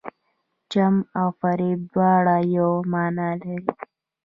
[0.71, 3.57] چم او فریب دواړه یوه معنی لري.